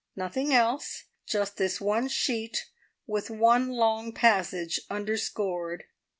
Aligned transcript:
Nothing 0.15 0.51
else, 0.51 1.03
just 1.27 1.57
this 1.57 1.79
one 1.79 2.07
sheet, 2.07 2.65
with 3.05 3.29
one 3.29 3.69
long 3.69 4.13
passage 4.13 4.81
underscored. 4.89 5.83